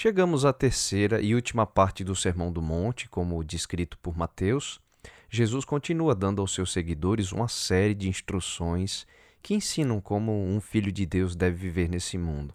Chegamos 0.00 0.44
à 0.44 0.52
terceira 0.52 1.20
e 1.20 1.34
última 1.34 1.66
parte 1.66 2.04
do 2.04 2.14
Sermão 2.14 2.52
do 2.52 2.62
Monte, 2.62 3.08
como 3.08 3.42
descrito 3.42 3.98
por 3.98 4.16
Mateus. 4.16 4.80
Jesus 5.28 5.64
continua 5.64 6.14
dando 6.14 6.40
aos 6.40 6.54
seus 6.54 6.72
seguidores 6.72 7.32
uma 7.32 7.48
série 7.48 7.96
de 7.96 8.08
instruções 8.08 9.08
que 9.42 9.54
ensinam 9.54 10.00
como 10.00 10.30
um 10.32 10.60
filho 10.60 10.92
de 10.92 11.04
Deus 11.04 11.34
deve 11.34 11.56
viver 11.56 11.88
nesse 11.88 12.16
mundo. 12.16 12.54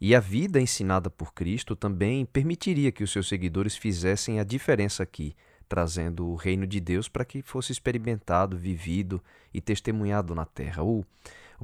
E 0.00 0.16
a 0.16 0.18
vida 0.18 0.60
ensinada 0.60 1.08
por 1.08 1.32
Cristo 1.32 1.76
também 1.76 2.26
permitiria 2.26 2.90
que 2.90 3.04
os 3.04 3.12
seus 3.12 3.28
seguidores 3.28 3.76
fizessem 3.76 4.40
a 4.40 4.42
diferença 4.42 5.04
aqui, 5.04 5.36
trazendo 5.68 6.26
o 6.26 6.34
reino 6.34 6.66
de 6.66 6.80
Deus 6.80 7.08
para 7.08 7.24
que 7.24 7.40
fosse 7.40 7.70
experimentado, 7.70 8.58
vivido 8.58 9.22
e 9.54 9.60
testemunhado 9.60 10.34
na 10.34 10.44
terra. 10.44 10.82
O, 10.82 11.04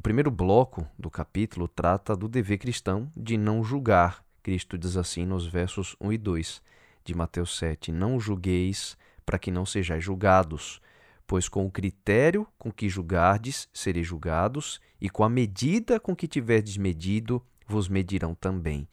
primeiro 0.01 0.31
bloco 0.31 0.87
do 0.97 1.11
capítulo 1.11 1.67
trata 1.67 2.15
do 2.15 2.29
dever 2.29 2.59
cristão 2.59 3.11
de 3.17 3.37
não 3.37 3.65
julgar. 3.65 4.30
Cristo 4.43 4.79
diz 4.79 4.97
assim 4.97 5.27
nos 5.27 5.47
versos 5.47 5.95
1 6.01 6.13
e 6.13 6.19
2 6.19 6.63
de 7.05 7.15
Mateus 7.15 7.57
7: 7.59 7.93
Não 7.93 8.19
julgueis 8.19 8.97
para 9.25 9.39
que 9.39 9.51
não 9.51 9.67
sejais 9.67 10.03
julgados, 10.03 10.81
pois 11.27 11.49
com 11.49 11.67
o 11.67 11.71
critério 11.71 12.47
com 12.59 12.73
que 12.73 12.89
julgardes 12.89 13.69
sereis 13.73 14.07
julgados, 14.07 14.81
e 15.01 15.09
com 15.09 15.23
a 15.23 15.29
medida 15.29 16.01
com 16.01 16.17
que 16.17 16.27
tiverdes 16.27 16.77
medido, 16.77 17.45
vos 17.67 17.89
medirão 17.89 18.35
também. 18.35 18.89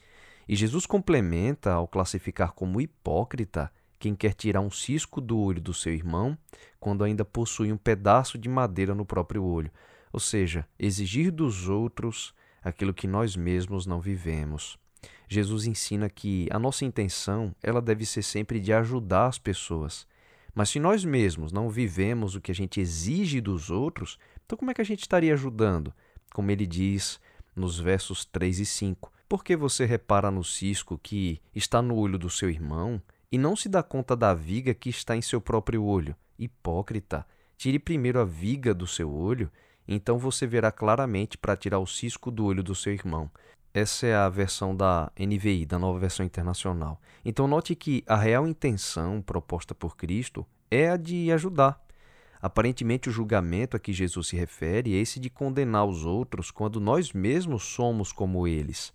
E 0.47 0.55
Jesus 0.55 0.85
complementa 0.85 1.73
ao 1.73 1.87
classificar 1.87 2.51
como 2.51 2.79
hipócrita 2.79 3.71
quem 3.99 4.15
quer 4.15 4.33
tirar 4.33 4.61
um 4.61 4.69
cisco 4.69 5.19
do 5.19 5.37
olho 5.39 5.59
do 5.59 5.73
seu 5.73 5.93
irmão 5.93 6.37
quando 6.79 7.03
ainda 7.03 7.25
possui 7.25 7.71
um 7.71 7.77
pedaço 7.77 8.37
de 8.37 8.47
madeira 8.47 8.93
no 8.93 9.05
próprio 9.05 9.43
olho, 9.43 9.71
ou 10.13 10.19
seja, 10.19 10.67
exigir 10.77 11.31
dos 11.31 11.67
outros 11.67 12.33
aquilo 12.61 12.93
que 12.93 13.07
nós 13.07 13.35
mesmos 13.35 13.85
não 13.85 13.99
vivemos. 13.99 14.77
Jesus 15.27 15.65
ensina 15.65 16.09
que 16.09 16.47
a 16.51 16.59
nossa 16.59 16.85
intenção, 16.85 17.53
ela 17.61 17.81
deve 17.81 18.05
ser 18.05 18.21
sempre 18.21 18.59
de 18.59 18.71
ajudar 18.71 19.27
as 19.27 19.37
pessoas. 19.37 20.07
Mas 20.53 20.69
se 20.69 20.79
nós 20.79 21.05
mesmos 21.05 21.51
não 21.51 21.69
vivemos 21.69 22.35
o 22.35 22.41
que 22.41 22.51
a 22.51 22.55
gente 22.55 22.79
exige 22.79 23.39
dos 23.39 23.69
outros, 23.69 24.17
então 24.45 24.57
como 24.57 24.71
é 24.71 24.73
que 24.73 24.81
a 24.81 24.85
gente 24.85 25.01
estaria 25.01 25.33
ajudando? 25.33 25.93
Como 26.33 26.49
ele 26.49 26.65
diz 26.65 27.19
nos 27.55 27.79
versos 27.79 28.23
3 28.25 28.59
e 28.59 28.65
5. 28.65 29.11
Por 29.27 29.43
que 29.43 29.55
você 29.55 29.85
repara 29.85 30.31
no 30.31 30.43
cisco 30.43 30.97
que 30.97 31.41
está 31.53 31.81
no 31.81 31.95
olho 31.95 32.17
do 32.17 32.29
seu 32.29 32.49
irmão 32.49 33.01
e 33.31 33.37
não 33.37 33.55
se 33.55 33.67
dá 33.67 33.83
conta 33.83 34.15
da 34.15 34.33
viga 34.33 34.73
que 34.73 34.89
está 34.89 35.15
em 35.15 35.21
seu 35.21 35.41
próprio 35.41 35.83
olho? 35.83 36.15
Hipócrita! 36.39 37.25
Tire 37.57 37.79
primeiro 37.79 38.19
a 38.19 38.23
viga 38.23 38.73
do 38.73 38.87
seu 38.87 39.11
olho, 39.11 39.51
então 39.87 40.17
você 40.17 40.45
verá 40.45 40.71
claramente 40.71 41.37
para 41.37 41.57
tirar 41.57 41.79
o 41.79 41.87
cisco 41.87 42.29
do 42.29 42.45
olho 42.45 42.63
do 42.63 42.75
seu 42.75 42.93
irmão. 42.93 43.29
Essa 43.77 44.07
é 44.07 44.15
a 44.15 44.27
versão 44.27 44.75
da 44.75 45.11
NVI, 45.15 45.63
da 45.63 45.77
nova 45.77 45.99
versão 45.99 46.25
internacional. 46.25 46.99
Então, 47.23 47.47
note 47.47 47.75
que 47.75 48.03
a 48.07 48.15
real 48.15 48.47
intenção 48.47 49.21
proposta 49.21 49.75
por 49.75 49.95
Cristo 49.95 50.43
é 50.71 50.89
a 50.89 50.97
de 50.97 51.31
ajudar. 51.31 51.79
Aparentemente, 52.41 53.07
o 53.07 53.11
julgamento 53.11 53.77
a 53.77 53.79
que 53.79 53.93
Jesus 53.93 54.29
se 54.29 54.35
refere 54.35 54.95
é 54.95 54.97
esse 54.97 55.19
de 55.19 55.29
condenar 55.29 55.85
os 55.85 56.05
outros 56.05 56.49
quando 56.49 56.79
nós 56.81 57.13
mesmos 57.13 57.65
somos 57.65 58.11
como 58.11 58.47
eles. 58.47 58.91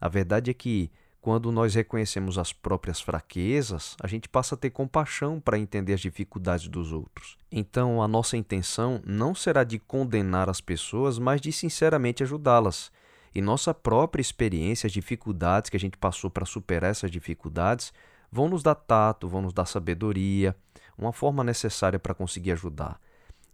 A 0.00 0.08
verdade 0.08 0.48
é 0.48 0.54
que, 0.54 0.92
quando 1.20 1.50
nós 1.50 1.74
reconhecemos 1.74 2.38
as 2.38 2.52
próprias 2.52 3.00
fraquezas, 3.00 3.96
a 4.00 4.06
gente 4.06 4.28
passa 4.28 4.54
a 4.54 4.58
ter 4.58 4.70
compaixão 4.70 5.40
para 5.40 5.58
entender 5.58 5.94
as 5.94 6.00
dificuldades 6.00 6.68
dos 6.68 6.92
outros. 6.92 7.36
Então, 7.50 8.00
a 8.00 8.06
nossa 8.06 8.36
intenção 8.36 9.02
não 9.04 9.34
será 9.34 9.64
de 9.64 9.80
condenar 9.80 10.48
as 10.48 10.60
pessoas, 10.60 11.18
mas 11.18 11.40
de 11.40 11.50
sinceramente 11.50 12.22
ajudá-las. 12.22 12.92
E 13.34 13.40
nossa 13.40 13.72
própria 13.72 14.20
experiência, 14.20 14.86
as 14.86 14.92
dificuldades 14.92 15.70
que 15.70 15.76
a 15.76 15.80
gente 15.80 15.96
passou 15.96 16.30
para 16.30 16.44
superar 16.44 16.90
essas 16.90 17.10
dificuldades, 17.10 17.92
vão 18.30 18.48
nos 18.48 18.62
dar 18.62 18.74
tato, 18.74 19.28
vão 19.28 19.42
nos 19.42 19.52
dar 19.52 19.66
sabedoria, 19.66 20.54
uma 20.96 21.12
forma 21.12 21.42
necessária 21.42 21.98
para 21.98 22.14
conseguir 22.14 22.52
ajudar. 22.52 23.00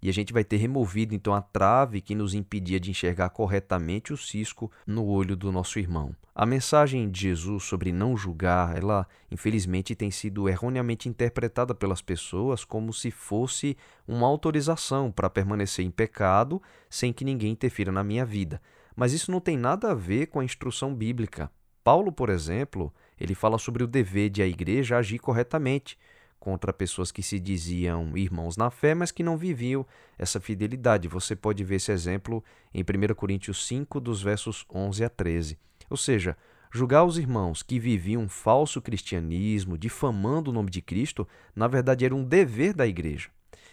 E 0.02 0.10
a 0.10 0.12
gente 0.12 0.32
vai 0.32 0.44
ter 0.44 0.58
removido 0.58 1.14
então 1.14 1.34
a 1.34 1.40
trave 1.40 2.00
que 2.00 2.14
nos 2.14 2.34
impedia 2.34 2.78
de 2.78 2.90
enxergar 2.90 3.30
corretamente 3.30 4.12
o 4.12 4.16
cisco 4.16 4.70
no 4.86 5.06
olho 5.06 5.34
do 5.34 5.50
nosso 5.50 5.78
irmão. 5.78 6.14
A 6.34 6.44
mensagem 6.44 7.10
de 7.10 7.22
Jesus 7.22 7.64
sobre 7.64 7.92
não 7.92 8.14
julgar, 8.14 8.76
ela 8.76 9.06
infelizmente 9.30 9.94
tem 9.94 10.10
sido 10.10 10.48
erroneamente 10.48 11.08
interpretada 11.08 11.74
pelas 11.74 12.02
pessoas 12.02 12.62
como 12.62 12.92
se 12.92 13.10
fosse 13.10 13.76
uma 14.06 14.26
autorização 14.26 15.10
para 15.10 15.30
permanecer 15.30 15.84
em 15.84 15.90
pecado 15.90 16.60
sem 16.90 17.10
que 17.12 17.24
ninguém 17.24 17.52
interfira 17.52 17.90
na 17.90 18.04
minha 18.04 18.24
vida. 18.26 18.60
Mas 18.96 19.12
isso 19.12 19.30
não 19.30 19.40
tem 19.40 19.58
nada 19.58 19.90
a 19.90 19.94
ver 19.94 20.26
com 20.28 20.40
a 20.40 20.44
instrução 20.44 20.94
bíblica. 20.94 21.50
Paulo, 21.84 22.10
por 22.10 22.30
exemplo, 22.30 22.92
ele 23.20 23.34
fala 23.34 23.58
sobre 23.58 23.84
o 23.84 23.86
dever 23.86 24.30
de 24.30 24.42
a 24.42 24.46
igreja 24.46 24.96
agir 24.96 25.18
corretamente 25.18 25.98
contra 26.40 26.72
pessoas 26.72 27.12
que 27.12 27.22
se 27.22 27.38
diziam 27.38 28.16
irmãos 28.16 28.56
na 28.56 28.70
fé, 28.70 28.94
mas 28.94 29.10
que 29.10 29.22
não 29.22 29.36
viviam 29.36 29.86
essa 30.18 30.40
fidelidade. 30.40 31.08
Você 31.08 31.36
pode 31.36 31.62
ver 31.62 31.76
esse 31.76 31.92
exemplo 31.92 32.42
em 32.72 32.82
1 32.82 33.14
Coríntios 33.14 33.66
5, 33.66 34.00
dos 34.00 34.22
versos 34.22 34.64
11 34.72 35.04
a 35.04 35.08
13. 35.08 35.58
Ou 35.90 35.96
seja, 35.96 36.36
julgar 36.72 37.04
os 37.04 37.18
irmãos 37.18 37.62
que 37.62 37.78
viviam 37.78 38.22
um 38.22 38.28
falso 38.28 38.80
cristianismo, 38.80 39.76
difamando 39.76 40.50
o 40.50 40.54
nome 40.54 40.70
de 40.70 40.80
Cristo, 40.80 41.26
na 41.54 41.68
verdade 41.68 42.04
era 42.04 42.14
um 42.14 42.24
dever 42.24 42.74
da 42.74 42.86
igreja. 42.86 43.28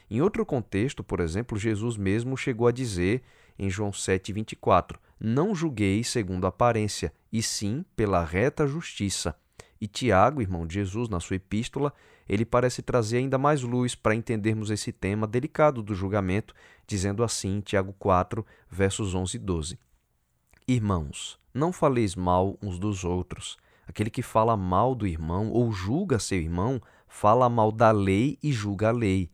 Em 0.10 0.22
outro 0.22 0.46
contexto, 0.46 1.04
por 1.04 1.20
exemplo, 1.20 1.58
Jesus 1.58 1.98
mesmo 1.98 2.38
chegou 2.38 2.68
a 2.68 2.72
dizer 2.72 3.24
em 3.58 3.70
João 3.70 3.92
7,24: 3.92 4.98
Não 5.26 5.56
julgueis 5.56 6.10
segundo 6.10 6.44
a 6.44 6.50
aparência, 6.50 7.14
e 7.32 7.42
sim 7.42 7.86
pela 7.96 8.26
reta 8.26 8.68
justiça. 8.68 9.34
E 9.80 9.88
Tiago, 9.88 10.42
irmão 10.42 10.68
de 10.68 10.74
Jesus, 10.74 11.08
na 11.08 11.22
sua 11.22 11.38
epístola, 11.38 11.94
ele 12.28 12.44
parece 12.44 12.82
trazer 12.82 13.20
ainda 13.20 13.38
mais 13.38 13.62
luz 13.62 13.96
para 13.96 14.14
entendermos 14.14 14.70
esse 14.70 14.92
tema 14.92 15.26
delicado 15.26 15.82
do 15.82 15.96
julgamento, 15.96 16.54
dizendo 16.86 17.24
assim, 17.24 17.62
Tiago 17.62 17.94
4, 17.98 18.46
versos 18.70 19.16
11 19.16 19.38
e 19.38 19.40
12: 19.40 19.80
Irmãos, 20.68 21.40
não 21.54 21.72
faleis 21.72 22.18
mal 22.18 22.58
uns 22.62 22.78
dos 22.78 23.06
outros. 23.06 23.58
Aquele 23.88 24.10
que 24.10 24.22
fala 24.22 24.58
mal 24.58 24.94
do 24.94 25.08
irmão 25.08 25.50
ou 25.52 25.72
julga 25.72 26.20
seu 26.20 26.38
irmão, 26.38 26.82
fala 27.08 27.48
mal 27.50 27.72
da 27.72 27.92
lei 27.92 28.38
e 28.44 28.52
julga 28.52 28.90
a 28.90 28.92
lei. 28.92 29.32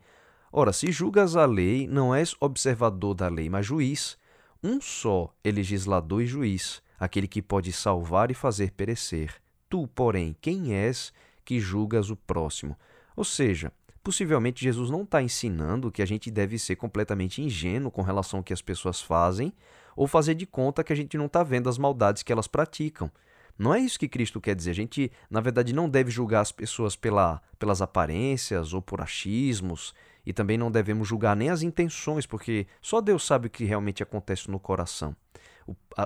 Ora, 0.52 0.72
se 0.72 0.92
julgas 0.92 1.34
a 1.34 1.46
lei, 1.46 1.88
não 1.88 2.14
és 2.14 2.36
observador 2.38 3.14
da 3.14 3.26
lei, 3.26 3.50
mas 3.50 3.66
juiz. 3.66 4.19
Um 4.62 4.78
só 4.78 5.34
é 5.42 5.50
legislador 5.50 6.22
e 6.22 6.26
juiz, 6.26 6.82
aquele 6.98 7.26
que 7.26 7.40
pode 7.40 7.72
salvar 7.72 8.30
e 8.30 8.34
fazer 8.34 8.72
perecer. 8.72 9.34
Tu, 9.70 9.86
porém, 9.88 10.36
quem 10.38 10.74
és 10.74 11.12
que 11.46 11.58
julgas 11.58 12.10
o 12.10 12.16
próximo. 12.16 12.76
Ou 13.16 13.24
seja, 13.24 13.72
possivelmente 14.04 14.62
Jesus 14.62 14.90
não 14.90 15.02
está 15.02 15.22
ensinando 15.22 15.90
que 15.90 16.02
a 16.02 16.06
gente 16.06 16.30
deve 16.30 16.58
ser 16.58 16.76
completamente 16.76 17.40
ingênuo 17.40 17.90
com 17.90 18.02
relação 18.02 18.40
ao 18.40 18.44
que 18.44 18.52
as 18.52 18.60
pessoas 18.60 19.00
fazem 19.00 19.50
ou 19.96 20.06
fazer 20.06 20.34
de 20.34 20.44
conta 20.44 20.84
que 20.84 20.92
a 20.92 20.96
gente 20.96 21.16
não 21.16 21.26
está 21.26 21.42
vendo 21.42 21.70
as 21.70 21.78
maldades 21.78 22.22
que 22.22 22.30
elas 22.30 22.46
praticam. 22.46 23.10
Não 23.58 23.74
é 23.74 23.80
isso 23.80 23.98
que 23.98 24.08
Cristo 24.08 24.40
quer 24.40 24.54
dizer. 24.54 24.70
A 24.70 24.74
gente, 24.74 25.10
na 25.30 25.40
verdade, 25.40 25.72
não 25.72 25.88
deve 25.88 26.10
julgar 26.10 26.40
as 26.40 26.52
pessoas 26.52 26.96
pela, 26.96 27.40
pelas 27.58 27.80
aparências 27.80 28.74
ou 28.74 28.82
por 28.82 29.00
achismos, 29.00 29.94
e 30.24 30.32
também 30.32 30.58
não 30.58 30.70
devemos 30.70 31.08
julgar 31.08 31.36
nem 31.36 31.50
as 31.50 31.62
intenções, 31.62 32.26
porque 32.26 32.66
só 32.80 33.00
Deus 33.00 33.24
sabe 33.24 33.46
o 33.46 33.50
que 33.50 33.64
realmente 33.64 34.02
acontece 34.02 34.50
no 34.50 34.60
coração. 34.60 35.14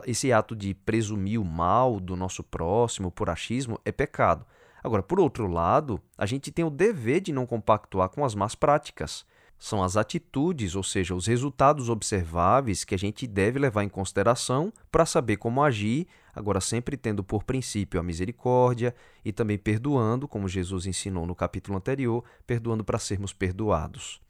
esse 0.06 0.32
ato 0.32 0.54
de 0.54 0.74
presumir 0.74 1.40
o 1.40 1.44
mal 1.44 1.98
do 1.98 2.16
nosso 2.16 2.42
próximo 2.42 3.10
por 3.10 3.30
achismo 3.30 3.80
é 3.84 3.92
pecado. 3.92 4.44
Agora, 4.82 5.02
por 5.02 5.18
outro 5.18 5.46
lado, 5.46 6.00
a 6.18 6.26
gente 6.26 6.52
tem 6.52 6.64
o 6.64 6.70
dever 6.70 7.20
de 7.20 7.32
não 7.32 7.46
compactuar 7.46 8.10
com 8.10 8.24
as 8.24 8.34
más 8.34 8.54
práticas. 8.54 9.24
São 9.64 9.82
as 9.82 9.96
atitudes, 9.96 10.74
ou 10.74 10.82
seja, 10.82 11.14
os 11.14 11.26
resultados 11.26 11.88
observáveis 11.88 12.84
que 12.84 12.94
a 12.94 12.98
gente 12.98 13.26
deve 13.26 13.58
levar 13.58 13.82
em 13.82 13.88
consideração 13.88 14.70
para 14.92 15.06
saber 15.06 15.38
como 15.38 15.62
agir, 15.62 16.06
agora 16.34 16.60
sempre 16.60 16.98
tendo 16.98 17.24
por 17.24 17.44
princípio 17.44 17.98
a 17.98 18.02
misericórdia 18.02 18.94
e 19.24 19.32
também 19.32 19.56
perdoando, 19.56 20.28
como 20.28 20.48
Jesus 20.48 20.84
ensinou 20.84 21.24
no 21.24 21.34
capítulo 21.34 21.78
anterior, 21.78 22.22
perdoando 22.46 22.84
para 22.84 22.98
sermos 22.98 23.32
perdoados. 23.32 24.20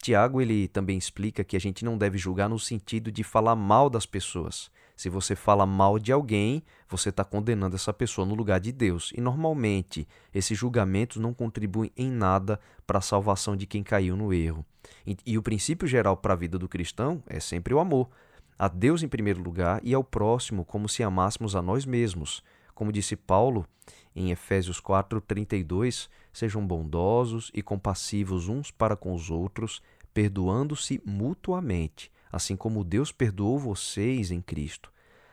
Tiago 0.00 0.40
ele 0.40 0.68
também 0.68 0.96
explica 0.96 1.44
que 1.44 1.56
a 1.56 1.60
gente 1.60 1.84
não 1.84 1.98
deve 1.98 2.16
julgar 2.16 2.48
no 2.48 2.58
sentido 2.58 3.10
de 3.10 3.24
falar 3.24 3.56
mal 3.56 3.90
das 3.90 4.06
pessoas. 4.06 4.70
Se 4.96 5.08
você 5.08 5.36
fala 5.36 5.64
mal 5.64 5.98
de 5.98 6.10
alguém, 6.10 6.62
você 6.88 7.10
está 7.10 7.24
condenando 7.24 7.76
essa 7.76 7.92
pessoa 7.92 8.26
no 8.26 8.34
lugar 8.34 8.58
de 8.58 8.72
Deus. 8.72 9.12
E 9.14 9.20
normalmente 9.20 10.08
esses 10.34 10.58
julgamentos 10.58 11.18
não 11.18 11.32
contribuem 11.32 11.92
em 11.96 12.10
nada 12.10 12.58
para 12.84 12.98
a 12.98 13.02
salvação 13.02 13.56
de 13.56 13.64
quem 13.64 13.82
caiu 13.82 14.16
no 14.16 14.32
erro. 14.32 14.64
E, 15.06 15.16
e 15.24 15.38
o 15.38 15.42
princípio 15.42 15.86
geral 15.86 16.16
para 16.16 16.34
a 16.34 16.36
vida 16.36 16.58
do 16.58 16.68
cristão 16.68 17.22
é 17.28 17.38
sempre 17.38 17.72
o 17.74 17.78
amor. 17.78 18.08
A 18.58 18.66
Deus 18.66 19.04
em 19.04 19.08
primeiro 19.08 19.40
lugar 19.40 19.80
e 19.84 19.94
ao 19.94 20.02
próximo 20.02 20.64
como 20.64 20.88
se 20.88 21.04
amássemos 21.04 21.54
a 21.54 21.62
nós 21.62 21.86
mesmos. 21.86 22.42
Como 22.74 22.90
disse 22.90 23.14
Paulo 23.14 23.64
em 24.16 24.32
Efésios 24.32 24.80
4:32, 24.80 26.08
sejam 26.38 26.64
bondosos 26.64 27.50
e 27.52 27.60
compassivos 27.60 28.48
uns 28.48 28.70
para 28.70 28.96
com 28.96 29.12
os 29.12 29.28
outros, 29.28 29.82
perdoando-se 30.14 31.02
mutuamente, 31.04 32.12
assim 32.30 32.54
como 32.54 32.84
Deus 32.84 33.10
perdoou 33.10 33.58
vocês 33.58 34.30
em 34.30 34.40
Cristo. 34.40 34.92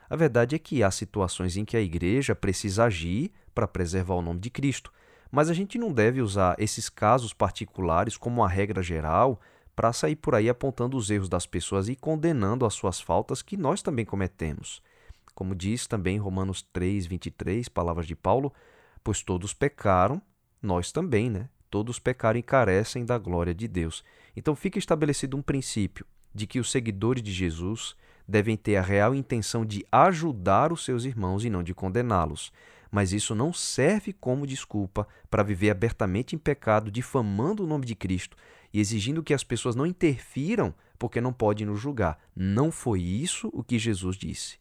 A 0.09 0.15
verdade 0.15 0.55
é 0.55 0.59
que 0.59 0.83
há 0.83 0.89
situações 0.89 1.57
em 1.57 1.65
que 1.65 1.77
a 1.77 1.81
igreja 1.81 2.35
precisa 2.35 2.85
agir 2.85 3.31
para 3.53 3.67
preservar 3.67 4.15
o 4.15 4.21
nome 4.21 4.39
de 4.39 4.49
Cristo. 4.49 4.91
Mas 5.31 5.49
a 5.49 5.53
gente 5.53 5.77
não 5.77 5.91
deve 5.91 6.21
usar 6.21 6.55
esses 6.59 6.89
casos 6.89 7.33
particulares 7.33 8.17
como 8.17 8.41
uma 8.41 8.49
regra 8.49 8.81
geral 8.81 9.39
para 9.75 9.93
sair 9.93 10.15
por 10.15 10.33
aí 10.33 10.49
apontando 10.49 10.97
os 10.97 11.09
erros 11.09 11.29
das 11.29 11.45
pessoas 11.45 11.89
e 11.89 11.95
condenando 11.95 12.65
as 12.65 12.73
suas 12.73 12.99
faltas 12.99 13.41
que 13.41 13.57
nós 13.57 13.81
também 13.81 14.05
cometemos. 14.05 14.81
Como 15.33 15.53
diz 15.53 15.85
também 15.85 16.17
Romanos 16.17 16.61
3, 16.61 17.05
23, 17.05 17.67
palavras 17.67 18.07
de 18.07 18.15
Paulo, 18.15 18.53
pois 19.03 19.21
todos 19.21 19.53
pecaram, 19.53 20.21
nós 20.65 20.91
também, 20.91 21.29
né? 21.29 21.47
Todos 21.69 21.99
pecaram 21.99 22.39
e 22.39 22.43
carecem 22.43 23.05
da 23.05 23.17
glória 23.17 23.53
de 23.53 23.67
Deus. 23.67 24.03
Então 24.35 24.55
fica 24.55 24.79
estabelecido 24.79 25.37
um 25.37 25.41
princípio 25.41 26.05
de 26.33 26.45
que 26.45 26.59
os 26.59 26.69
seguidores 26.69 27.23
de 27.23 27.31
Jesus 27.31 27.95
devem 28.27 28.57
ter 28.57 28.75
a 28.75 28.81
real 28.81 29.15
intenção 29.15 29.65
de 29.65 29.85
ajudar 29.91 30.73
os 30.73 30.83
seus 30.83 31.05
irmãos 31.05 31.45
e 31.45 31.49
não 31.49 31.63
de 31.63 31.73
condená-los. 31.73 32.51
Mas 32.91 33.13
isso 33.13 33.35
não 33.35 33.53
serve 33.53 34.13
como 34.13 34.47
desculpa 34.47 35.07
para 35.29 35.43
viver 35.43 35.69
abertamente 35.69 36.35
em 36.35 36.39
pecado, 36.39 36.91
difamando 36.91 37.63
o 37.63 37.67
nome 37.67 37.85
de 37.85 37.95
Cristo 37.95 38.37
e 38.73 38.79
exigindo 38.79 39.23
que 39.23 39.33
as 39.33 39.43
pessoas 39.43 39.75
não 39.75 39.85
interfiram 39.85 40.73
porque 40.97 41.21
não 41.21 41.33
podem 41.33 41.67
nos 41.67 41.79
julgar. 41.79 42.19
Não 42.35 42.71
foi 42.71 43.01
isso 43.01 43.49
o 43.53 43.63
que 43.63 43.77
Jesus 43.77 44.17
disse. 44.17 44.57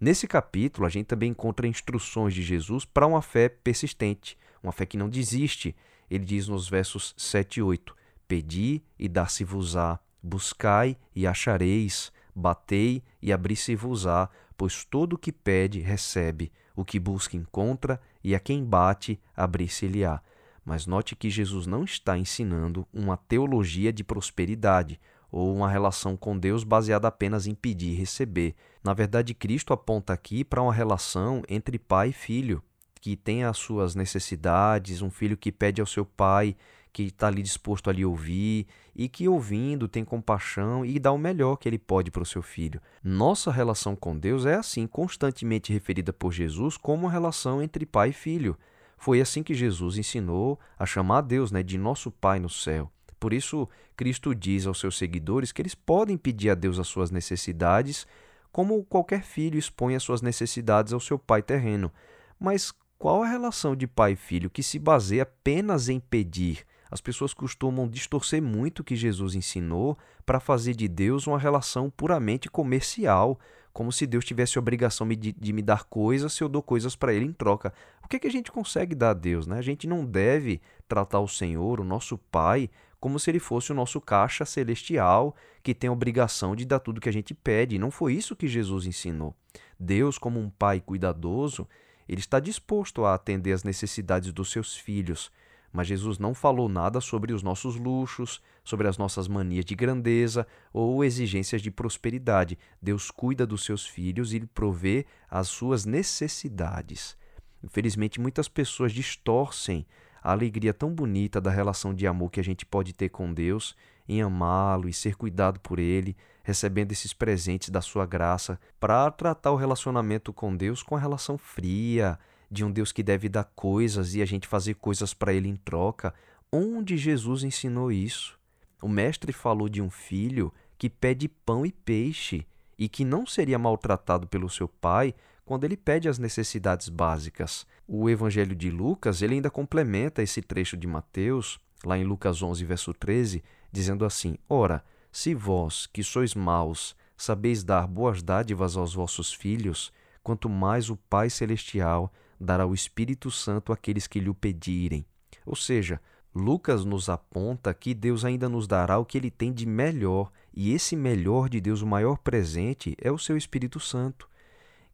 Nesse 0.00 0.26
capítulo, 0.26 0.86
a 0.86 0.90
gente 0.90 1.06
também 1.06 1.30
encontra 1.30 1.66
instruções 1.66 2.32
de 2.32 2.42
Jesus 2.42 2.84
para 2.84 3.06
uma 3.06 3.20
fé 3.20 3.48
persistente, 3.48 4.38
uma 4.62 4.72
fé 4.72 4.86
que 4.86 4.96
não 4.96 5.08
desiste. 5.08 5.74
Ele 6.10 6.24
diz 6.24 6.48
nos 6.48 6.68
versos 6.68 7.14
7 7.16 7.60
e 7.60 7.62
8: 7.62 7.96
Pedi 8.26 8.82
e 8.98 9.08
dar-se-vos-á, 9.08 9.98
buscai 10.22 10.96
e 11.14 11.26
achareis, 11.26 12.12
batei 12.34 13.02
e 13.20 13.32
abri-se-vos-á, 13.32 14.28
pois 14.56 14.84
todo 14.84 15.14
o 15.14 15.18
que 15.18 15.32
pede 15.32 15.80
recebe, 15.80 16.52
o 16.76 16.84
que 16.84 16.98
busca 16.98 17.36
encontra, 17.36 18.00
e 18.22 18.34
a 18.34 18.40
quem 18.40 18.64
bate 18.64 19.18
abrir-se-lhe-á. 19.34 20.20
Mas 20.64 20.86
note 20.86 21.16
que 21.16 21.30
Jesus 21.30 21.66
não 21.66 21.84
está 21.84 22.18
ensinando 22.18 22.86
uma 22.92 23.16
teologia 23.16 23.92
de 23.92 24.04
prosperidade, 24.04 25.00
ou 25.32 25.54
uma 25.54 25.70
relação 25.70 26.16
com 26.16 26.36
Deus 26.36 26.64
baseada 26.64 27.08
apenas 27.08 27.46
em 27.46 27.54
pedir 27.54 27.92
e 27.92 27.94
receber. 27.94 28.54
Na 28.82 28.92
verdade, 28.92 29.32
Cristo 29.32 29.72
aponta 29.72 30.12
aqui 30.12 30.44
para 30.44 30.62
uma 30.62 30.72
relação 30.72 31.42
entre 31.48 31.78
pai 31.78 32.08
e 32.08 32.12
filho, 32.12 32.62
que 33.00 33.16
tem 33.16 33.44
as 33.44 33.56
suas 33.56 33.94
necessidades, 33.94 35.02
um 35.02 35.10
filho 35.10 35.36
que 35.36 35.50
pede 35.50 35.80
ao 35.80 35.86
seu 35.86 36.04
pai, 36.04 36.56
que 36.92 37.04
está 37.04 37.28
ali 37.28 37.42
disposto 37.42 37.88
a 37.88 37.92
lhe 37.92 38.04
ouvir 38.04 38.66
e 38.94 39.08
que, 39.08 39.28
ouvindo, 39.28 39.88
tem 39.88 40.04
compaixão 40.04 40.84
e 40.84 40.98
dá 40.98 41.12
o 41.12 41.18
melhor 41.18 41.56
que 41.56 41.68
ele 41.68 41.78
pode 41.78 42.10
para 42.10 42.22
o 42.22 42.26
seu 42.26 42.42
filho. 42.42 42.80
Nossa 43.02 43.50
relação 43.50 43.94
com 43.94 44.18
Deus 44.18 44.44
é 44.44 44.54
assim, 44.54 44.86
constantemente 44.86 45.72
referida 45.72 46.12
por 46.12 46.32
Jesus 46.32 46.76
como 46.76 47.04
uma 47.04 47.12
relação 47.12 47.62
entre 47.62 47.86
pai 47.86 48.10
e 48.10 48.12
filho. 48.12 48.58
Foi 48.98 49.20
assim 49.20 49.42
que 49.42 49.54
Jesus 49.54 49.96
ensinou 49.96 50.58
a 50.78 50.84
chamar 50.84 51.18
a 51.18 51.22
Deus 51.22 51.50
né, 51.50 51.62
de 51.62 51.78
nosso 51.78 52.10
Pai 52.10 52.38
no 52.38 52.50
céu. 52.50 52.90
Por 53.18 53.32
isso, 53.32 53.68
Cristo 53.96 54.34
diz 54.34 54.66
aos 54.66 54.80
seus 54.80 54.96
seguidores 54.96 55.52
que 55.52 55.62
eles 55.62 55.74
podem 55.74 56.16
pedir 56.16 56.50
a 56.50 56.54
Deus 56.54 56.78
as 56.78 56.88
suas 56.88 57.10
necessidades, 57.10 58.06
como 58.50 58.82
qualquer 58.84 59.22
filho 59.22 59.58
expõe 59.58 59.94
as 59.94 60.02
suas 60.02 60.22
necessidades 60.22 60.92
ao 60.92 61.00
seu 61.00 61.18
pai 61.18 61.42
terreno. 61.42 61.92
Mas 62.38 62.72
qual 63.00 63.22
a 63.22 63.26
relação 63.26 63.74
de 63.74 63.86
pai 63.86 64.12
e 64.12 64.16
filho 64.16 64.50
que 64.50 64.62
se 64.62 64.78
baseia 64.78 65.22
apenas 65.22 65.88
em 65.88 65.98
pedir? 65.98 66.66
As 66.90 67.00
pessoas 67.00 67.32
costumam 67.32 67.88
distorcer 67.88 68.42
muito 68.42 68.80
o 68.80 68.84
que 68.84 68.94
Jesus 68.94 69.34
ensinou 69.34 69.96
para 70.26 70.38
fazer 70.38 70.74
de 70.74 70.86
Deus 70.86 71.26
uma 71.26 71.38
relação 71.38 71.88
puramente 71.88 72.50
comercial, 72.50 73.40
como 73.72 73.90
se 73.90 74.06
Deus 74.06 74.26
tivesse 74.26 74.58
obrigação 74.58 75.08
de, 75.08 75.52
me 75.54 75.62
dar 75.62 75.84
coisas 75.84 76.34
se 76.34 76.44
eu 76.44 76.48
dou 76.48 76.62
coisas 76.62 76.94
para 76.94 77.14
Ele 77.14 77.24
em 77.24 77.32
troca. 77.32 77.72
O 78.04 78.08
que, 78.08 78.16
é 78.16 78.18
que 78.18 78.26
a 78.26 78.30
gente 78.30 78.52
consegue 78.52 78.94
dar 78.94 79.10
a 79.10 79.14
Deus? 79.14 79.46
Né? 79.46 79.56
A 79.56 79.62
gente 79.62 79.86
não 79.86 80.04
deve 80.04 80.60
tratar 80.86 81.20
o 81.20 81.28
Senhor, 81.28 81.80
o 81.80 81.84
nosso 81.84 82.18
Pai, 82.18 82.68
como 83.00 83.18
se 83.18 83.30
ele 83.30 83.38
fosse 83.38 83.72
o 83.72 83.74
nosso 83.74 83.98
caixa 83.98 84.44
celestial 84.44 85.34
que 85.62 85.74
tem 85.74 85.88
a 85.88 85.92
obrigação 85.94 86.54
de 86.54 86.66
dar 86.66 86.80
tudo 86.80 87.00
que 87.00 87.08
a 87.08 87.12
gente 87.12 87.32
pede. 87.32 87.78
Não 87.78 87.90
foi 87.90 88.12
isso 88.12 88.36
que 88.36 88.46
Jesus 88.46 88.84
ensinou. 88.84 89.34
Deus, 89.78 90.18
como 90.18 90.38
um 90.38 90.50
pai 90.50 90.82
cuidadoso, 90.82 91.66
ele 92.10 92.18
está 92.18 92.40
disposto 92.40 93.04
a 93.04 93.14
atender 93.14 93.52
às 93.52 93.62
necessidades 93.62 94.32
dos 94.32 94.50
seus 94.50 94.74
filhos. 94.76 95.30
Mas 95.72 95.86
Jesus 95.86 96.18
não 96.18 96.34
falou 96.34 96.68
nada 96.68 97.00
sobre 97.00 97.32
os 97.32 97.40
nossos 97.40 97.76
luxos, 97.76 98.42
sobre 98.64 98.88
as 98.88 98.98
nossas 98.98 99.28
manias 99.28 99.64
de 99.64 99.76
grandeza 99.76 100.44
ou 100.72 101.04
exigências 101.04 101.62
de 101.62 101.70
prosperidade. 101.70 102.58
Deus 102.82 103.12
cuida 103.12 103.46
dos 103.46 103.64
seus 103.64 103.86
filhos 103.86 104.34
e 104.34 104.40
provê 104.40 105.06
as 105.30 105.46
suas 105.46 105.84
necessidades. 105.84 107.16
Infelizmente, 107.62 108.20
muitas 108.20 108.48
pessoas 108.48 108.90
distorcem 108.90 109.86
a 110.22 110.32
alegria 110.32 110.74
tão 110.74 110.92
bonita 110.92 111.40
da 111.40 111.50
relação 111.50 111.94
de 111.94 112.06
amor 112.06 112.30
que 112.30 112.40
a 112.40 112.44
gente 112.44 112.66
pode 112.66 112.92
ter 112.92 113.08
com 113.08 113.32
Deus, 113.32 113.76
em 114.08 114.22
amá-lo 114.22 114.88
e 114.88 114.92
ser 114.92 115.16
cuidado 115.16 115.60
por 115.60 115.78
Ele, 115.78 116.16
recebendo 116.42 116.92
esses 116.92 117.12
presentes 117.12 117.70
da 117.70 117.80
Sua 117.80 118.06
graça, 118.06 118.58
para 118.78 119.10
tratar 119.10 119.52
o 119.52 119.56
relacionamento 119.56 120.32
com 120.32 120.56
Deus 120.56 120.82
com 120.82 120.96
a 120.96 121.00
relação 121.00 121.38
fria, 121.38 122.18
de 122.50 122.64
um 122.64 122.70
Deus 122.70 122.90
que 122.90 123.02
deve 123.02 123.28
dar 123.28 123.44
coisas 123.44 124.14
e 124.14 124.22
a 124.22 124.26
gente 124.26 124.48
fazer 124.48 124.74
coisas 124.74 125.14
para 125.14 125.32
Ele 125.32 125.48
em 125.48 125.56
troca. 125.56 126.12
Onde 126.52 126.96
Jesus 126.96 127.44
ensinou 127.44 127.92
isso? 127.92 128.38
O 128.82 128.88
Mestre 128.88 129.32
falou 129.32 129.68
de 129.68 129.80
um 129.80 129.90
filho 129.90 130.52
que 130.76 130.90
pede 130.90 131.28
pão 131.28 131.64
e 131.64 131.70
peixe 131.70 132.46
e 132.78 132.88
que 132.88 133.04
não 133.04 133.26
seria 133.26 133.58
maltratado 133.58 134.26
pelo 134.26 134.48
seu 134.48 134.66
pai 134.66 135.14
quando 135.50 135.64
ele 135.64 135.76
pede 135.76 136.08
as 136.08 136.16
necessidades 136.16 136.88
básicas. 136.88 137.66
O 137.84 138.08
Evangelho 138.08 138.54
de 138.54 138.70
Lucas, 138.70 139.20
ele 139.20 139.34
ainda 139.34 139.50
complementa 139.50 140.22
esse 140.22 140.40
trecho 140.40 140.76
de 140.76 140.86
Mateus, 140.86 141.58
lá 141.84 141.98
em 141.98 142.04
Lucas 142.04 142.40
11, 142.40 142.64
verso 142.64 142.94
13, 142.94 143.42
dizendo 143.72 144.04
assim: 144.04 144.38
Ora, 144.48 144.84
se 145.10 145.34
vós, 145.34 145.88
que 145.88 146.04
sois 146.04 146.36
maus, 146.36 146.94
sabeis 147.16 147.64
dar 147.64 147.88
boas 147.88 148.22
dádivas 148.22 148.76
aos 148.76 148.94
vossos 148.94 149.32
filhos, 149.32 149.92
quanto 150.22 150.48
mais 150.48 150.88
o 150.88 150.94
Pai 150.94 151.28
celestial 151.28 152.12
dará 152.40 152.64
o 152.64 152.72
Espírito 152.72 153.28
Santo 153.28 153.72
àqueles 153.72 154.06
que 154.06 154.20
lhe 154.20 154.30
o 154.30 154.34
pedirem. 154.34 155.04
Ou 155.44 155.56
seja, 155.56 156.00
Lucas 156.32 156.84
nos 156.84 157.08
aponta 157.08 157.74
que 157.74 157.92
Deus 157.92 158.24
ainda 158.24 158.48
nos 158.48 158.68
dará 158.68 159.00
o 159.00 159.04
que 159.04 159.18
ele 159.18 159.32
tem 159.32 159.52
de 159.52 159.66
melhor, 159.66 160.30
e 160.54 160.72
esse 160.72 160.94
melhor 160.94 161.48
de 161.48 161.60
Deus, 161.60 161.82
o 161.82 161.88
maior 161.88 162.18
presente, 162.18 162.96
é 163.02 163.10
o 163.10 163.18
seu 163.18 163.36
Espírito 163.36 163.80
Santo. 163.80 164.29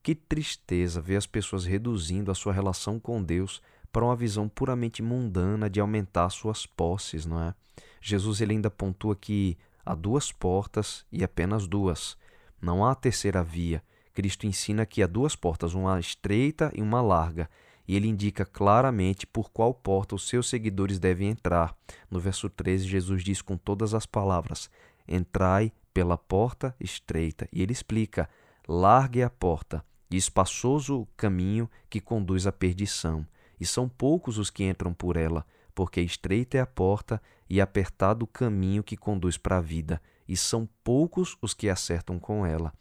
Que 0.06 0.14
tristeza 0.14 1.00
ver 1.00 1.16
as 1.16 1.26
pessoas 1.26 1.64
reduzindo 1.64 2.30
a 2.30 2.34
sua 2.36 2.52
relação 2.52 2.96
com 2.96 3.20
Deus 3.20 3.60
para 3.90 4.04
uma 4.04 4.14
visão 4.14 4.48
puramente 4.48 5.02
mundana 5.02 5.68
de 5.68 5.80
aumentar 5.80 6.30
suas 6.30 6.64
posses, 6.64 7.26
não 7.26 7.42
é? 7.42 7.52
Jesus 8.00 8.40
ele 8.40 8.52
ainda 8.52 8.70
pontua 8.70 9.16
que 9.16 9.58
há 9.84 9.96
duas 9.96 10.30
portas 10.30 11.04
e 11.10 11.24
apenas 11.24 11.66
duas. 11.66 12.16
Não 12.62 12.86
há 12.86 12.94
terceira 12.94 13.42
via. 13.42 13.82
Cristo 14.14 14.46
ensina 14.46 14.86
que 14.86 15.02
há 15.02 15.08
duas 15.08 15.34
portas, 15.34 15.74
uma 15.74 15.98
estreita 15.98 16.70
e 16.72 16.80
uma 16.80 17.02
larga, 17.02 17.50
e 17.88 17.96
ele 17.96 18.06
indica 18.06 18.46
claramente 18.46 19.26
por 19.26 19.50
qual 19.50 19.74
porta 19.74 20.14
os 20.14 20.28
seus 20.28 20.48
seguidores 20.48 21.00
devem 21.00 21.30
entrar. 21.30 21.74
No 22.08 22.20
verso 22.20 22.48
13, 22.48 22.86
Jesus 22.86 23.24
diz 23.24 23.42
com 23.42 23.56
todas 23.56 23.92
as 23.92 24.06
palavras: 24.06 24.70
Entrai 25.08 25.72
pela 25.92 26.16
porta 26.16 26.76
estreita. 26.78 27.48
E 27.52 27.60
ele 27.60 27.72
explica: 27.72 28.30
largue 28.68 29.20
a 29.20 29.28
porta 29.28 29.84
e 30.10 30.16
espaçoso 30.16 31.06
caminho 31.16 31.68
que 31.90 32.00
conduz 32.00 32.46
à 32.46 32.52
perdição, 32.52 33.26
e 33.58 33.66
são 33.66 33.88
poucos 33.88 34.38
os 34.38 34.50
que 34.50 34.64
entram 34.64 34.92
por 34.92 35.16
ela, 35.16 35.44
porque 35.74 36.00
estreita 36.00 36.58
é 36.58 36.60
a 36.60 36.66
porta 36.66 37.20
e 37.48 37.60
apertado 37.60 38.24
o 38.24 38.28
caminho 38.28 38.82
que 38.82 38.96
conduz 38.96 39.36
para 39.36 39.58
a 39.58 39.60
vida, 39.60 40.00
e 40.28 40.36
são 40.36 40.68
poucos 40.82 41.36
os 41.40 41.54
que 41.54 41.68
acertam 41.68 42.18
com 42.18 42.44
ela. 42.44 42.72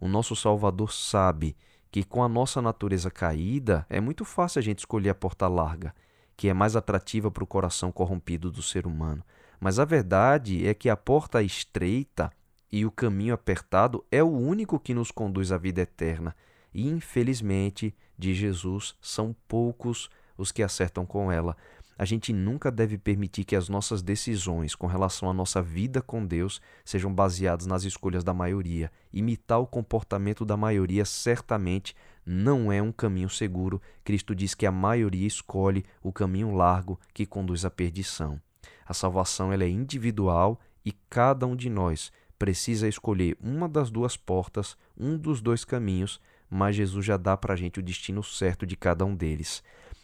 O 0.00 0.08
nosso 0.08 0.34
Salvador 0.34 0.92
sabe 0.92 1.56
que 1.90 2.04
com 2.04 2.22
a 2.22 2.28
nossa 2.28 2.62
natureza 2.62 3.10
caída 3.10 3.84
é 3.88 4.00
muito 4.00 4.24
fácil 4.24 4.60
a 4.60 4.62
gente 4.62 4.78
escolher 4.80 5.10
a 5.10 5.14
porta 5.14 5.48
larga, 5.48 5.94
que 6.36 6.48
é 6.48 6.54
mais 6.54 6.76
atrativa 6.76 7.30
para 7.30 7.44
o 7.44 7.46
coração 7.46 7.92
corrompido 7.92 8.50
do 8.50 8.62
ser 8.62 8.86
humano. 8.86 9.22
Mas 9.58 9.78
a 9.78 9.84
verdade 9.84 10.66
é 10.66 10.72
que 10.72 10.88
a 10.88 10.96
porta 10.96 11.42
estreita 11.42 12.32
e 12.72 12.86
o 12.86 12.90
caminho 12.90 13.34
apertado 13.34 14.04
é 14.10 14.22
o 14.22 14.30
único 14.30 14.78
que 14.78 14.94
nos 14.94 15.10
conduz 15.10 15.52
à 15.52 15.58
vida 15.58 15.82
eterna 15.82 16.34
e 16.72 16.88
infelizmente, 16.88 17.94
de 18.18 18.34
Jesus, 18.34 18.94
são 19.00 19.34
poucos 19.48 20.08
os 20.36 20.50
que 20.52 20.62
acertam 20.62 21.04
com 21.04 21.30
ela. 21.30 21.56
A 22.00 22.04
gente 22.06 22.32
nunca 22.32 22.70
deve 22.70 22.96
permitir 22.96 23.44
que 23.44 23.54
as 23.54 23.68
nossas 23.68 24.00
decisões 24.00 24.74
com 24.74 24.86
relação 24.86 25.28
à 25.28 25.34
nossa 25.34 25.60
vida 25.60 26.00
com 26.00 26.24
Deus 26.24 26.58
sejam 26.82 27.12
baseadas 27.12 27.66
nas 27.66 27.84
escolhas 27.84 28.24
da 28.24 28.32
maioria. 28.32 28.90
Imitar 29.12 29.60
o 29.60 29.66
comportamento 29.66 30.42
da 30.46 30.56
maioria 30.56 31.04
certamente 31.04 31.94
não 32.24 32.72
é 32.72 32.80
um 32.80 32.90
caminho 32.90 33.28
seguro. 33.28 33.82
Cristo 34.02 34.34
diz 34.34 34.54
que 34.54 34.64
a 34.64 34.72
maioria 34.72 35.26
escolhe 35.26 35.84
o 36.02 36.10
caminho 36.10 36.54
largo 36.54 36.98
que 37.12 37.26
conduz 37.26 37.66
à 37.66 37.70
perdição. 37.70 38.40
A 38.86 38.94
salvação 38.94 39.52
ela 39.52 39.64
é 39.64 39.68
individual 39.68 40.58
e 40.82 40.92
cada 41.10 41.46
um 41.46 41.54
de 41.54 41.68
nós 41.68 42.10
precisa 42.38 42.88
escolher 42.88 43.36
uma 43.42 43.68
das 43.68 43.90
duas 43.90 44.16
portas, 44.16 44.74
um 44.96 45.18
dos 45.18 45.42
dois 45.42 45.66
caminhos 45.66 46.18
mas 46.50 46.74
Jesus 46.74 47.06
já 47.06 47.16
dá 47.16 47.36
para 47.36 47.54
a 47.54 47.56
gente 47.56 47.78
o 47.78 47.82
destino 47.82 48.22
certo 48.22 48.66
de 48.66 48.76
cada 48.76 49.04
um 49.04 49.14
deles. 49.14 49.62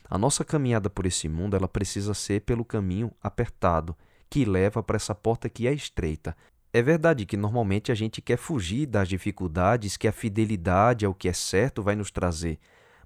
A 0.09 0.17
nossa 0.17 0.45
caminhada 0.45 0.89
por 0.89 1.05
esse 1.05 1.29
mundo, 1.29 1.57
ela 1.57 1.67
precisa 1.67 2.15
ser 2.15 2.43
pelo 2.43 2.65
caminho 2.65 3.11
apertado, 3.21 3.97
que 4.31 4.45
leva 4.45 4.83
para 4.83 4.97
essa 4.97 5.15
porta 5.15 5.49
que 5.49 5.67
é 5.67 5.73
estreita. 5.73 6.37
É 6.73 6.81
verdade 6.81 7.27
que 7.27 7.37
normalmente 7.37 7.91
a 7.91 7.95
gente 7.95 8.21
quer 8.21 8.37
fugir 8.37 8.87
das 8.87 9.09
dificuldades 9.09 9.97
que 9.97 10.07
a 10.07 10.13
fidelidade 10.13 11.05
ao 11.05 11.15
que 11.15 11.29
é 11.29 11.33
certo 11.33 11.83
vai 11.83 11.97
nos 11.97 12.11
trazer, 12.11 12.59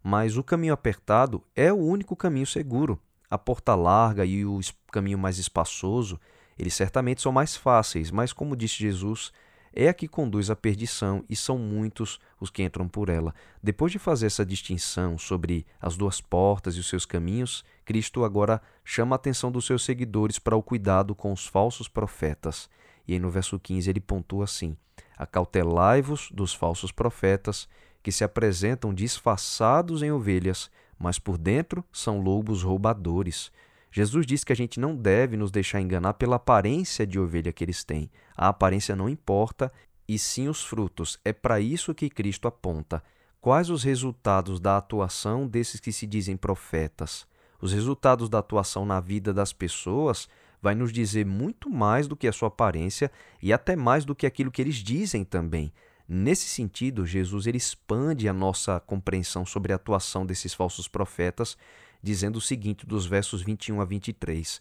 mas 0.02 0.36
o 0.36 0.42
caminho 0.42 0.74
apertado 0.74 1.42
é 1.54 1.72
o 1.72 1.76
único 1.76 2.16
caminho 2.16 2.46
seguro. 2.46 3.00
A 3.30 3.38
porta 3.38 3.74
larga 3.74 4.24
e 4.24 4.44
o 4.44 4.60
caminho 4.90 5.18
mais 5.18 5.38
espaçoso, 5.38 6.20
eles 6.58 6.74
certamente 6.74 7.22
são 7.22 7.30
mais 7.32 7.56
fáceis, 7.56 8.10
mas 8.10 8.32
como 8.32 8.56
disse 8.56 8.76
Jesus, 8.76 9.32
é 9.72 9.88
a 9.88 9.94
que 9.94 10.08
conduz 10.08 10.50
à 10.50 10.56
perdição 10.56 11.24
e 11.28 11.36
são 11.36 11.56
muitos 11.58 12.18
os 12.40 12.50
que 12.50 12.62
entram 12.62 12.88
por 12.88 13.08
ela. 13.08 13.34
Depois 13.62 13.92
de 13.92 13.98
fazer 13.98 14.26
essa 14.26 14.44
distinção 14.44 15.16
sobre 15.16 15.66
as 15.80 15.96
duas 15.96 16.20
portas 16.20 16.76
e 16.76 16.80
os 16.80 16.88
seus 16.88 17.06
caminhos, 17.06 17.64
Cristo 17.84 18.24
agora 18.24 18.60
chama 18.84 19.14
a 19.14 19.16
atenção 19.16 19.50
dos 19.50 19.64
seus 19.66 19.84
seguidores 19.84 20.38
para 20.38 20.56
o 20.56 20.62
cuidado 20.62 21.14
com 21.14 21.32
os 21.32 21.46
falsos 21.46 21.88
profetas. 21.88 22.68
E 23.06 23.12
aí 23.12 23.18
no 23.18 23.30
verso 23.30 23.58
15 23.58 23.88
ele 23.88 24.00
pontua 24.00 24.44
assim: 24.44 24.76
Acautelai-vos 25.16 26.30
dos 26.32 26.54
falsos 26.54 26.92
profetas, 26.92 27.68
que 28.02 28.10
se 28.10 28.24
apresentam 28.24 28.94
disfarçados 28.94 30.02
em 30.02 30.10
ovelhas, 30.10 30.70
mas 30.98 31.18
por 31.18 31.36
dentro 31.36 31.84
são 31.92 32.20
lobos 32.20 32.62
roubadores. 32.62 33.52
Jesus 33.90 34.24
diz 34.24 34.44
que 34.44 34.52
a 34.52 34.56
gente 34.56 34.78
não 34.78 34.94
deve 34.94 35.36
nos 35.36 35.50
deixar 35.50 35.80
enganar 35.80 36.14
pela 36.14 36.36
aparência 36.36 37.06
de 37.06 37.18
ovelha 37.18 37.52
que 37.52 37.64
eles 37.64 37.82
têm. 37.82 38.10
A 38.36 38.48
aparência 38.48 38.94
não 38.94 39.08
importa, 39.08 39.72
e 40.08 40.18
sim 40.18 40.48
os 40.48 40.64
frutos. 40.64 41.18
É 41.24 41.32
para 41.32 41.60
isso 41.60 41.94
que 41.94 42.08
Cristo 42.08 42.46
aponta. 42.46 43.02
Quais 43.40 43.70
os 43.70 43.82
resultados 43.82 44.60
da 44.60 44.76
atuação 44.76 45.46
desses 45.46 45.80
que 45.80 45.92
se 45.92 46.06
dizem 46.06 46.36
profetas? 46.36 47.26
Os 47.60 47.72
resultados 47.72 48.28
da 48.28 48.38
atuação 48.38 48.84
na 48.84 49.00
vida 49.00 49.32
das 49.32 49.52
pessoas 49.52 50.28
vai 50.62 50.74
nos 50.74 50.92
dizer 50.92 51.24
muito 51.26 51.70
mais 51.70 52.06
do 52.06 52.16
que 52.16 52.28
a 52.28 52.32
sua 52.32 52.48
aparência 52.48 53.10
e 53.42 53.52
até 53.52 53.74
mais 53.74 54.04
do 54.04 54.14
que 54.14 54.26
aquilo 54.26 54.50
que 54.50 54.60
eles 54.60 54.76
dizem 54.76 55.24
também. 55.24 55.72
Nesse 56.06 56.46
sentido, 56.46 57.06
Jesus 57.06 57.46
ele 57.46 57.56
expande 57.56 58.28
a 58.28 58.32
nossa 58.32 58.80
compreensão 58.80 59.46
sobre 59.46 59.72
a 59.72 59.76
atuação 59.76 60.26
desses 60.26 60.52
falsos 60.52 60.88
profetas 60.88 61.56
dizendo 62.02 62.36
o 62.36 62.40
seguinte 62.40 62.86
dos 62.86 63.06
versos 63.06 63.42
21 63.42 63.80
a 63.80 63.84
23. 63.84 64.60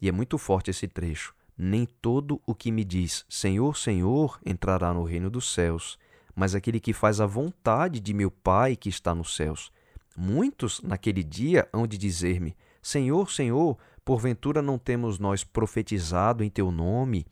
E 0.00 0.08
é 0.08 0.12
muito 0.12 0.38
forte 0.38 0.70
esse 0.70 0.88
trecho. 0.88 1.34
Nem 1.56 1.86
todo 2.00 2.40
o 2.46 2.54
que 2.54 2.72
me 2.72 2.84
diz 2.84 3.24
Senhor, 3.28 3.76
Senhor 3.76 4.40
entrará 4.46 4.94
no 4.94 5.04
reino 5.04 5.28
dos 5.28 5.52
céus, 5.52 5.98
mas 6.34 6.54
aquele 6.54 6.80
que 6.80 6.92
faz 6.92 7.20
a 7.20 7.26
vontade 7.26 8.00
de 8.00 8.14
meu 8.14 8.30
Pai 8.30 8.76
que 8.76 8.88
está 8.88 9.14
nos 9.14 9.36
céus. 9.36 9.70
Muitos 10.16 10.80
naquele 10.80 11.22
dia 11.22 11.68
hão 11.72 11.86
de 11.86 11.98
dizer-me: 11.98 12.56
Senhor, 12.82 13.30
Senhor, 13.30 13.76
porventura 14.04 14.62
não 14.62 14.78
temos 14.78 15.18
nós 15.18 15.44
profetizado 15.44 16.42
em 16.42 16.48
teu 16.48 16.70
nome, 16.70 17.26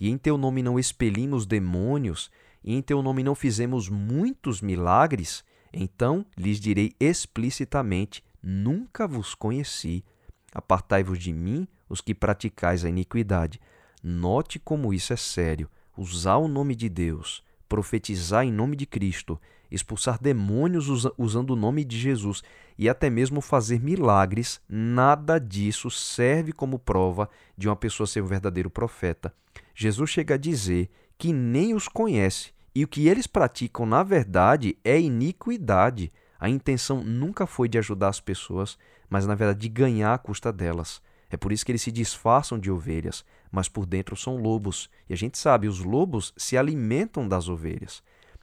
e 0.00 0.08
em 0.08 0.16
teu 0.16 0.38
nome 0.38 0.62
não 0.62 0.78
expelimos 0.78 1.46
demônios, 1.46 2.30
e 2.62 2.74
em 2.74 2.80
teu 2.82 3.02
nome 3.02 3.22
não 3.22 3.34
fizemos 3.34 3.88
muitos 3.88 4.60
milagres? 4.60 5.44
Então 5.72 6.24
lhes 6.36 6.58
direi 6.58 6.92
explicitamente: 6.98 8.24
Nunca 8.46 9.06
vos 9.06 9.34
conheci. 9.34 10.04
Apartai-vos 10.52 11.18
de 11.18 11.32
mim, 11.32 11.66
os 11.88 12.02
que 12.02 12.14
praticais 12.14 12.84
a 12.84 12.90
iniquidade. 12.90 13.58
Note 14.02 14.58
como 14.58 14.92
isso 14.92 15.14
é 15.14 15.16
sério. 15.16 15.66
Usar 15.96 16.36
o 16.36 16.46
nome 16.46 16.74
de 16.74 16.90
Deus, 16.90 17.42
profetizar 17.66 18.44
em 18.44 18.52
nome 18.52 18.76
de 18.76 18.84
Cristo, 18.84 19.40
expulsar 19.70 20.18
demônios 20.20 20.88
usando 21.16 21.52
o 21.52 21.56
nome 21.56 21.84
de 21.84 21.98
Jesus 21.98 22.42
e 22.76 22.86
até 22.86 23.08
mesmo 23.08 23.40
fazer 23.40 23.80
milagres, 23.80 24.60
nada 24.68 25.38
disso 25.38 25.90
serve 25.90 26.52
como 26.52 26.78
prova 26.78 27.30
de 27.56 27.66
uma 27.66 27.76
pessoa 27.76 28.06
ser 28.06 28.22
um 28.22 28.26
verdadeiro 28.26 28.68
profeta. 28.68 29.34
Jesus 29.74 30.10
chega 30.10 30.34
a 30.34 30.38
dizer 30.38 30.90
que 31.16 31.32
nem 31.32 31.72
os 31.72 31.88
conhece 31.88 32.52
e 32.74 32.84
o 32.84 32.88
que 32.88 33.08
eles 33.08 33.26
praticam, 33.26 33.86
na 33.86 34.02
verdade, 34.02 34.76
é 34.84 35.00
iniquidade. 35.00 36.12
A 36.44 36.48
intenção 36.50 37.02
nunca 37.02 37.46
foi 37.46 37.70
de 37.70 37.78
ajudar 37.78 38.10
as 38.10 38.20
pessoas, 38.20 38.76
mas 39.08 39.24
na 39.24 39.34
verdade 39.34 39.60
de 39.60 39.68
ganhar 39.70 40.12
à 40.12 40.18
custa 40.18 40.52
delas. 40.52 41.00
É 41.30 41.38
por 41.38 41.50
isso 41.50 41.64
que 41.64 41.72
eles 41.72 41.80
se 41.80 41.90
disfarçam 41.90 42.58
de 42.58 42.70
ovelhas, 42.70 43.24
mas 43.50 43.66
por 43.66 43.86
dentro 43.86 44.14
são 44.14 44.36
lobos. 44.36 44.90
E 45.08 45.14
a 45.14 45.16
gente 45.16 45.38
sabe, 45.38 45.68
os 45.68 45.80
lobos 45.80 46.34
se 46.36 46.58
alimentam 46.58 47.26
das 47.26 47.48
ovelhas. 47.48 48.02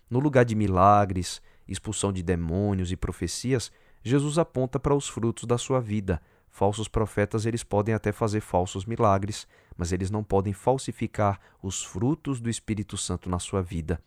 No 0.09 0.17
lugar 0.17 0.45
de 0.45 0.55
milagres, 0.55 1.43
expulsão 1.67 2.11
de 2.11 2.23
demônios 2.23 2.91
e 2.91 2.95
profecias, 2.95 3.71
Jesus 4.01 4.39
aponta 4.39 4.79
para 4.79 4.95
os 4.95 5.07
frutos 5.07 5.43
da 5.43 5.59
sua 5.59 5.79
vida. 5.79 6.19
Falsos 6.49 6.87
profetas, 6.87 7.45
eles 7.45 7.63
podem 7.63 7.93
até 7.93 8.11
fazer 8.11 8.41
falsos 8.41 8.83
milagres, 8.83 9.47
mas 9.77 9.91
eles 9.91 10.09
não 10.09 10.23
podem 10.23 10.53
falsificar 10.53 11.39
os 11.61 11.83
frutos 11.83 12.41
do 12.41 12.49
Espírito 12.49 12.97
Santo 12.97 13.29
na 13.29 13.37
sua 13.37 13.61
vida. 13.61 14.01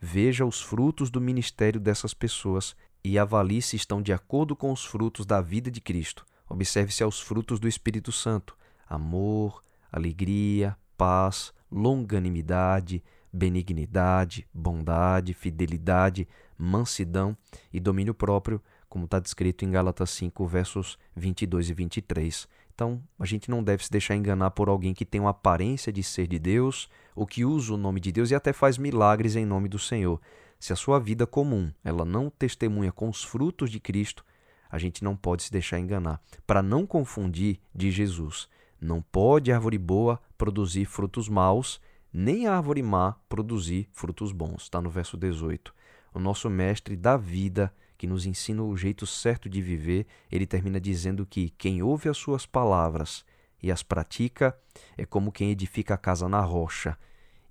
Veja 0.00 0.44
os 0.44 0.60
frutos 0.60 1.10
do 1.10 1.20
ministério 1.20 1.80
dessas 1.80 2.14
pessoas 2.14 2.76
e 3.04 3.18
avalie 3.18 3.60
se 3.60 3.76
estão 3.76 4.00
de 4.00 4.12
acordo 4.12 4.54
com 4.54 4.72
os 4.72 4.84
frutos 4.84 5.26
da 5.26 5.40
vida 5.40 5.70
de 5.70 5.80
Cristo. 5.80 6.24
Observe-se 6.48 7.02
aos 7.02 7.20
frutos 7.20 7.58
do 7.58 7.66
Espírito 7.66 8.12
Santo: 8.12 8.56
amor, 8.88 9.62
alegria, 9.90 10.76
paz, 10.96 11.52
longanimidade, 11.70 13.02
benignidade, 13.32 14.46
bondade, 14.52 15.32
fidelidade, 15.32 16.28
mansidão 16.56 17.36
e 17.72 17.80
domínio 17.80 18.14
próprio, 18.14 18.62
como 18.88 19.06
está 19.06 19.18
descrito 19.18 19.64
em 19.64 19.70
Gálatas 19.70 20.10
5, 20.10 20.46
versos 20.46 20.98
22 21.16 21.70
e 21.70 21.74
23. 21.74 22.48
Então, 22.74 23.02
a 23.18 23.26
gente 23.26 23.50
não 23.50 23.62
deve 23.62 23.84
se 23.84 23.90
deixar 23.90 24.16
enganar 24.16 24.50
por 24.50 24.68
alguém 24.68 24.94
que 24.94 25.04
tem 25.04 25.20
uma 25.20 25.30
aparência 25.30 25.92
de 25.92 26.02
ser 26.02 26.26
de 26.26 26.38
Deus, 26.38 26.88
ou 27.14 27.26
que 27.26 27.44
usa 27.44 27.74
o 27.74 27.76
nome 27.76 28.00
de 28.00 28.12
Deus 28.12 28.30
e 28.30 28.34
até 28.34 28.52
faz 28.52 28.78
milagres 28.78 29.36
em 29.36 29.44
nome 29.44 29.68
do 29.68 29.78
Senhor. 29.78 30.20
Se 30.62 30.72
a 30.72 30.76
sua 30.76 31.00
vida 31.00 31.26
comum 31.26 31.72
ela 31.82 32.04
não 32.04 32.30
testemunha 32.30 32.92
com 32.92 33.08
os 33.08 33.24
frutos 33.24 33.68
de 33.68 33.80
Cristo, 33.80 34.24
a 34.70 34.78
gente 34.78 35.02
não 35.02 35.16
pode 35.16 35.42
se 35.42 35.50
deixar 35.50 35.80
enganar. 35.80 36.22
Para 36.46 36.62
não 36.62 36.86
confundir 36.86 37.58
de 37.74 37.90
Jesus, 37.90 38.48
não 38.80 39.02
pode 39.02 39.50
árvore 39.50 39.76
boa 39.76 40.22
produzir 40.38 40.84
frutos 40.84 41.28
maus, 41.28 41.80
nem 42.12 42.46
árvore 42.46 42.80
má 42.80 43.16
produzir 43.28 43.88
frutos 43.90 44.30
bons. 44.30 44.62
Está 44.62 44.80
no 44.80 44.88
verso 44.88 45.16
18. 45.16 45.74
O 46.14 46.20
nosso 46.20 46.48
mestre 46.48 46.94
da 46.94 47.16
vida, 47.16 47.74
que 47.98 48.06
nos 48.06 48.24
ensina 48.24 48.62
o 48.62 48.76
jeito 48.76 49.04
certo 49.04 49.48
de 49.48 49.60
viver, 49.60 50.06
ele 50.30 50.46
termina 50.46 50.80
dizendo 50.80 51.26
que 51.26 51.50
quem 51.58 51.82
ouve 51.82 52.08
as 52.08 52.16
suas 52.16 52.46
palavras 52.46 53.24
e 53.60 53.72
as 53.72 53.82
pratica 53.82 54.56
é 54.96 55.04
como 55.04 55.32
quem 55.32 55.50
edifica 55.50 55.94
a 55.94 55.98
casa 55.98 56.28
na 56.28 56.40
rocha 56.40 56.96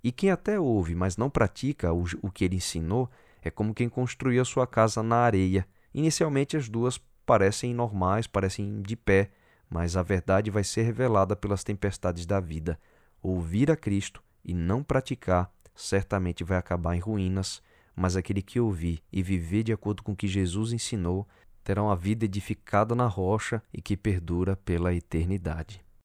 e 0.02 0.10
quem 0.10 0.30
até 0.30 0.58
ouve, 0.58 0.94
mas 0.94 1.16
não 1.16 1.30
pratica 1.30 1.92
o, 1.92 2.04
o 2.22 2.30
que 2.30 2.44
ele 2.44 2.56
ensinou, 2.56 3.08
é 3.40 3.50
como 3.50 3.74
quem 3.74 3.88
construiu 3.88 4.42
a 4.42 4.44
sua 4.44 4.66
casa 4.66 5.02
na 5.02 5.16
areia. 5.16 5.66
Inicialmente 5.94 6.56
as 6.56 6.68
duas 6.68 6.98
parecem 7.24 7.74
normais, 7.74 8.26
parecem 8.26 8.82
de 8.82 8.96
pé, 8.96 9.30
mas 9.68 9.96
a 9.96 10.02
verdade 10.02 10.50
vai 10.50 10.64
ser 10.64 10.82
revelada 10.82 11.36
pelas 11.36 11.64
tempestades 11.64 12.26
da 12.26 12.40
vida. 12.40 12.78
Ouvir 13.22 13.70
a 13.70 13.76
Cristo 13.76 14.22
e 14.44 14.52
não 14.52 14.82
praticar 14.82 15.50
certamente 15.74 16.44
vai 16.44 16.58
acabar 16.58 16.94
em 16.94 17.00
ruínas, 17.00 17.62
mas 17.94 18.16
aquele 18.16 18.42
que 18.42 18.60
ouvir 18.60 19.02
e 19.12 19.22
viver 19.22 19.62
de 19.62 19.72
acordo 19.72 20.02
com 20.02 20.12
o 20.12 20.16
que 20.16 20.26
Jesus 20.26 20.72
ensinou 20.72 21.26
terá 21.64 21.82
uma 21.82 21.96
vida 21.96 22.24
edificada 22.24 22.94
na 22.94 23.06
rocha 23.06 23.62
e 23.72 23.80
que 23.80 23.96
perdura 23.96 24.56
pela 24.56 24.92
eternidade. 24.92 25.84